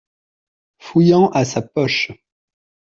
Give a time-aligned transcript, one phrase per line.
[0.79, 2.11] Fouillant à sa poche.